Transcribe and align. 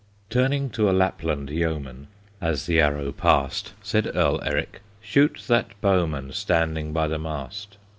Turning 0.31 0.67
to 0.71 0.89
a 0.89 0.91
Lapland 0.93 1.51
yeoman, 1.51 2.07
As 2.41 2.65
the 2.65 2.79
arrow 2.81 3.11
passed, 3.11 3.73
Said 3.83 4.09
Earl 4.15 4.39
Eric, 4.43 4.81
"Shoot 4.99 5.43
that 5.45 5.79
bowman 5.79 6.33
Standing 6.33 6.91
by 6.91 7.07
the 7.07 7.19
mast." 7.19 7.77